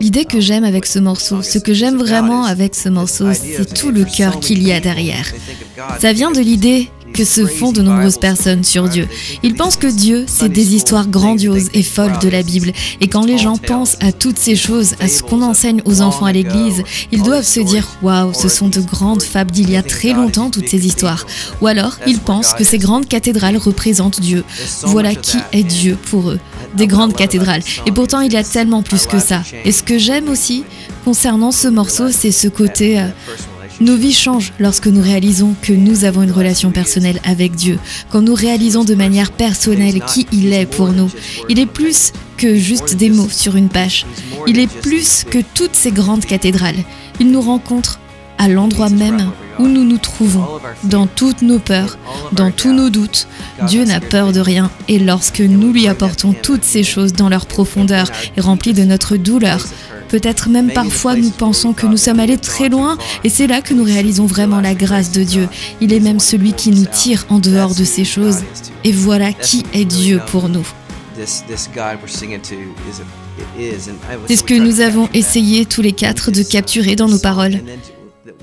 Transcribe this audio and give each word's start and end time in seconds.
L'idée 0.00 0.24
que 0.24 0.40
j'aime 0.40 0.64
avec 0.64 0.86
ce 0.86 0.98
morceau, 0.98 1.42
ce 1.42 1.58
que 1.58 1.72
j'aime 1.72 1.96
vraiment 1.96 2.44
avec 2.44 2.74
ce 2.74 2.88
morceau, 2.88 3.32
c'est 3.32 3.72
tout 3.74 3.90
le 3.90 4.04
cœur 4.04 4.40
qu'il 4.40 4.62
y 4.66 4.72
a 4.72 4.80
derrière. 4.80 5.32
Ça 6.00 6.12
vient 6.12 6.30
de 6.32 6.40
l'idée 6.40 6.90
que 7.18 7.24
se 7.24 7.46
font 7.46 7.72
de 7.72 7.82
nombreuses 7.82 8.16
personnes 8.16 8.62
sur 8.62 8.88
Dieu. 8.88 9.08
Ils 9.42 9.56
pensent 9.56 9.74
que 9.74 9.88
Dieu, 9.88 10.24
c'est 10.28 10.48
des 10.48 10.76
histoires 10.76 11.08
grandioses 11.08 11.68
et 11.74 11.82
folles 11.82 12.16
de 12.22 12.28
la 12.28 12.44
Bible. 12.44 12.72
Et 13.00 13.08
quand 13.08 13.24
les 13.24 13.38
gens 13.38 13.56
pensent 13.56 13.96
à 13.98 14.12
toutes 14.12 14.38
ces 14.38 14.54
choses, 14.54 14.94
à 15.00 15.08
ce 15.08 15.24
qu'on 15.24 15.42
enseigne 15.42 15.82
aux 15.84 16.00
enfants 16.00 16.26
à 16.26 16.32
l'église, 16.32 16.84
ils 17.10 17.24
doivent 17.24 17.44
se 17.44 17.58
dire 17.58 17.88
Waouh, 18.02 18.34
ce 18.34 18.48
sont 18.48 18.68
de 18.68 18.80
grandes 18.80 19.24
fables 19.24 19.50
d'il 19.50 19.68
y 19.68 19.76
a 19.76 19.82
très 19.82 20.12
longtemps, 20.12 20.48
toutes 20.48 20.68
ces 20.68 20.86
histoires. 20.86 21.26
Ou 21.60 21.66
alors, 21.66 21.98
ils 22.06 22.20
pensent 22.20 22.54
que 22.54 22.62
ces 22.62 22.78
grandes 22.78 23.08
cathédrales 23.08 23.56
représentent 23.56 24.20
Dieu. 24.20 24.44
Voilà 24.82 25.16
qui 25.16 25.38
est 25.52 25.64
Dieu 25.64 25.98
pour 26.10 26.30
eux. 26.30 26.38
Des 26.76 26.86
grandes 26.86 27.16
cathédrales. 27.16 27.62
Et 27.84 27.90
pourtant, 27.90 28.20
il 28.20 28.32
y 28.32 28.36
a 28.36 28.44
tellement 28.44 28.84
plus 28.84 29.06
que 29.06 29.18
ça. 29.18 29.42
Et 29.64 29.72
ce 29.72 29.82
que 29.82 29.98
j'aime 29.98 30.28
aussi 30.28 30.62
concernant 31.04 31.50
ce 31.50 31.66
morceau, 31.66 32.12
c'est 32.12 32.30
ce 32.30 32.46
côté. 32.46 33.00
euh, 33.00 33.08
nos 33.80 33.96
vies 33.96 34.12
changent 34.12 34.52
lorsque 34.58 34.86
nous 34.86 35.02
réalisons 35.02 35.54
que 35.62 35.72
nous 35.72 36.04
avons 36.04 36.22
une 36.22 36.32
relation 36.32 36.70
personnelle 36.70 37.20
avec 37.24 37.54
Dieu, 37.54 37.78
quand 38.10 38.22
nous 38.22 38.34
réalisons 38.34 38.84
de 38.84 38.94
manière 38.94 39.32
personnelle 39.32 40.00
qui 40.06 40.26
il 40.32 40.52
est 40.52 40.66
pour 40.66 40.88
nous. 40.88 41.10
Il 41.48 41.58
est 41.58 41.66
plus 41.66 42.12
que 42.36 42.54
juste 42.54 42.96
des 42.96 43.10
mots 43.10 43.28
sur 43.28 43.56
une 43.56 43.68
page. 43.68 44.06
Il 44.46 44.58
est 44.58 44.70
plus 44.70 45.24
que 45.24 45.38
toutes 45.54 45.74
ces 45.74 45.92
grandes 45.92 46.24
cathédrales. 46.24 46.84
Il 47.20 47.30
nous 47.30 47.40
rencontre 47.40 48.00
à 48.38 48.48
l'endroit 48.48 48.88
même 48.88 49.30
où 49.58 49.66
nous 49.66 49.84
nous 49.84 49.98
trouvons, 49.98 50.46
dans 50.84 51.06
toutes 51.06 51.42
nos 51.42 51.58
peurs, 51.58 51.98
dans 52.32 52.50
tous 52.50 52.72
nos 52.72 52.90
doutes. 52.90 53.26
Dieu 53.66 53.84
n'a 53.84 54.00
peur 54.00 54.32
de 54.32 54.40
rien 54.40 54.70
et 54.86 54.98
lorsque 54.98 55.40
nous 55.40 55.72
lui 55.72 55.88
apportons 55.88 56.32
toutes 56.32 56.64
ces 56.64 56.84
choses 56.84 57.12
dans 57.12 57.28
leur 57.28 57.46
profondeur 57.46 58.06
et 58.36 58.40
remplies 58.40 58.74
de 58.74 58.84
notre 58.84 59.16
douleur, 59.16 59.64
Peut-être 60.08 60.48
même 60.48 60.72
parfois 60.72 61.16
nous 61.16 61.30
pensons 61.30 61.74
que 61.74 61.86
nous 61.86 61.98
sommes 61.98 62.18
allés 62.18 62.38
très 62.38 62.68
loin 62.70 62.96
et 63.24 63.28
c'est 63.28 63.46
là 63.46 63.60
que 63.60 63.74
nous 63.74 63.84
réalisons 63.84 64.24
vraiment 64.26 64.60
la 64.60 64.74
grâce 64.74 65.12
de 65.12 65.22
Dieu. 65.22 65.48
Il 65.80 65.92
est 65.92 66.00
même 66.00 66.18
celui 66.18 66.54
qui 66.54 66.70
nous 66.70 66.86
tire 66.86 67.26
en 67.28 67.38
dehors 67.38 67.74
de 67.74 67.84
ces 67.84 68.04
choses. 68.04 68.38
Et 68.84 68.92
voilà 68.92 69.32
qui 69.32 69.64
est 69.74 69.84
Dieu 69.84 70.20
pour 70.30 70.48
nous. 70.48 70.66
C'est 71.26 71.56
ce 74.36 74.42
que 74.44 74.54
nous 74.54 74.80
avons 74.80 75.08
essayé 75.12 75.66
tous 75.66 75.82
les 75.82 75.92
quatre 75.92 76.30
de 76.30 76.42
capturer 76.42 76.96
dans 76.96 77.08
nos 77.08 77.18
paroles. 77.18 77.60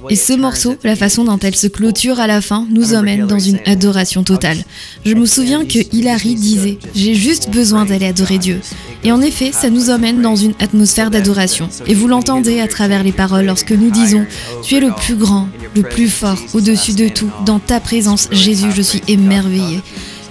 Et 0.10 0.16
ce 0.16 0.34
morceau, 0.34 0.76
la 0.84 0.96
façon 0.96 1.24
dont 1.24 1.40
elle 1.40 1.56
se 1.56 1.68
clôture 1.68 2.20
à 2.20 2.28
la 2.28 2.42
fin, 2.42 2.68
nous 2.70 2.94
emmène 2.94 3.26
dans 3.26 3.40
une 3.40 3.60
adoration 3.66 4.24
totale. 4.24 4.58
Je 5.06 5.14
me 5.14 5.26
souviens 5.26 5.66
que 5.66 5.80
Hilary 5.96 6.36
disait 6.36 6.78
J'ai 6.94 7.16
juste 7.16 7.50
besoin 7.50 7.86
d'aller 7.86 8.08
adorer 8.08 8.38
Dieu. 8.38 8.60
Et 9.04 9.12
en 9.12 9.22
effet, 9.22 9.52
ça 9.52 9.70
nous 9.70 9.90
emmène 9.90 10.22
dans 10.22 10.36
une 10.36 10.54
atmosphère 10.60 11.12
d'adoration. 11.12 11.70
Et 11.88 11.94
vous 11.94 12.08
l'entendez 12.08 12.60
à 12.60 12.68
travers 12.68 13.04
les 13.04 13.12
paroles 13.12 13.46
lorsque 13.46 13.72
nous 13.72 13.92
disons 13.92 14.26
Tu 14.64 14.76
es 14.76 14.80
le 14.80 14.92
plus 14.92 15.16
grand, 15.16 15.48
le 15.76 15.84
plus 15.84 16.10
fort, 16.10 16.40
au-dessus 16.54 16.94
de 16.94 17.08
tout. 17.08 17.30
Dans 17.46 17.60
ta 17.60 17.80
présence, 17.80 18.28
Jésus, 18.32 18.70
je 18.76 18.82
suis 18.82 19.02
émerveillé. 19.08 19.82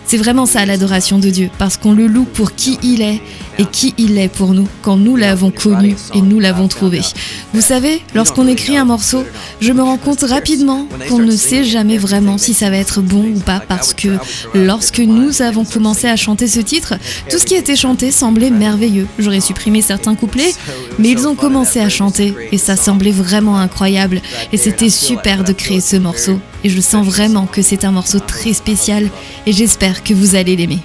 C'est 0.07 0.19
vraiment 0.19 0.47
ça 0.47 0.67
l'adoration 0.67 1.19
de 1.19 1.31
Dieu, 1.31 1.51
parce 1.59 1.77
qu'on 1.77 1.93
le 1.93 2.07
loue 2.07 2.25
pour 2.25 2.55
qui 2.55 2.79
il 2.83 3.01
est 3.01 3.21
et 3.59 3.65
qui 3.65 3.95
il 3.99 4.19
est 4.19 4.29
pour 4.29 4.55
nous 4.55 4.69
quand 4.83 4.97
nous 4.97 5.17
l'avons 5.17 5.51
connu 5.51 5.97
et 6.15 6.23
nous 6.23 6.41
l'avons 6.41 6.69
trouvé. 6.69 7.01
Vous 7.53 7.61
savez, 7.61 8.03
lorsqu'on 8.15 8.47
écrit 8.47 8.77
un 8.77 8.85
morceau, 8.85 9.25
je 9.61 9.73
me 9.73 9.83
rends 9.83 9.97
compte 9.97 10.23
rapidement 10.23 10.87
qu'on 11.09 11.19
ne 11.19 11.37
sait 11.37 11.65
jamais 11.65 11.99
vraiment 11.99 12.39
si 12.39 12.55
ça 12.55 12.71
va 12.71 12.77
être 12.77 13.01
bon 13.01 13.25
ou 13.35 13.41
pas, 13.41 13.61
parce 13.61 13.95
que 13.95 14.09
lorsque 14.55 15.01
nous 15.01 15.43
avons 15.43 15.65
commencé 15.65 16.09
à 16.09 16.17
chanter 16.17 16.49
ce 16.49 16.61
titre, 16.61 16.95
tout 17.31 17.39
ce 17.39 17.45
qui 17.45 17.55
était 17.55 17.77
chanté 17.77 18.11
semblait 18.11 18.51
merveilleux. 18.51 19.07
J'aurais 19.19 19.41
supprimé 19.41 19.83
certains 19.83 20.15
couplets, 20.15 20.53
mais 20.99 21.11
ils 21.11 21.27
ont 21.27 21.35
commencé 21.35 21.81
à 21.81 21.89
chanter 21.89 22.35
et 22.53 22.59
ça 22.59 22.77
semblait 22.77 23.11
vraiment 23.11 23.59
incroyable. 23.59 24.21
Et 24.53 24.57
c'était 24.57 24.91
super 24.91 25.45
de 25.45 25.53
créer 25.53 25.81
ce 25.81 25.97
morceau. 25.97 26.41
Et 26.65 26.69
je 26.69 26.81
sens 26.81 27.05
vraiment 27.05 27.47
que 27.47 27.63
c'est 27.63 27.85
un 27.85 27.93
morceau 27.93 28.21
très 28.21 28.53
spécial 28.53 29.11
et 29.47 29.53
j'espère 29.53 30.03
que 30.03 30.15
vous 30.15 30.35
allez 30.35 30.57
l'aimer. 30.57 30.81